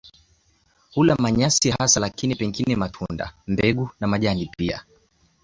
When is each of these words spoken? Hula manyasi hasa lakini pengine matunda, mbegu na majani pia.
Hula 0.95 1.15
manyasi 1.15 1.71
hasa 1.71 1.99
lakini 1.99 2.35
pengine 2.35 2.75
matunda, 2.75 3.33
mbegu 3.47 3.89
na 3.99 4.07
majani 4.07 4.49
pia. 4.57 4.85